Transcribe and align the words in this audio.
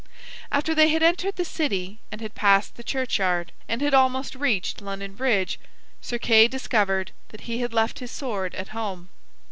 After 0.51 0.73
they 0.73 0.87
had 0.89 1.03
entered 1.03 1.35
the 1.35 1.45
city, 1.45 1.99
and 2.11 2.21
had 2.21 2.33
passed 2.33 2.73
the 2.75 2.83
churchyard, 2.83 3.51
and 3.69 3.83
had 3.83 3.93
almost 3.93 4.33
reached 4.33 4.81
London 4.81 5.13
bridge, 5.13 5.59
Sir 6.01 6.17
Kay 6.17 6.47
discovered 6.47 7.11
that 7.29 7.41
he 7.41 7.59
had 7.59 7.71
left 7.71 7.99
his 7.99 8.09
sword 8.09 8.55
at 8.55 8.69
home. 8.69 9.09